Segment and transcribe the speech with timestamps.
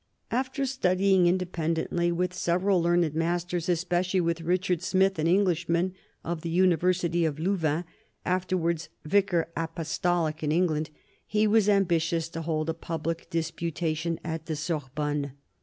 [0.31, 5.19] After EARLY YEARS 23 studying independently with several learned masters, especi ally with Richard Smith,
[5.19, 5.93] an Englishman,
[6.23, 7.83] of the University of Louvain,
[8.25, 10.89] afterwards Vicar Apostolic in England,
[11.27, 15.33] he was ambitious to hold a public disputation at the Sorbonne.